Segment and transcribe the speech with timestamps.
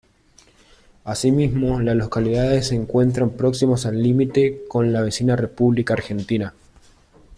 [1.03, 6.55] Asimismo, la localidad se encuentra próxima al límite con la vecina República Argentina.